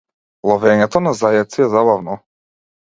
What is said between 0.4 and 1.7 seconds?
Ловењето на зајаци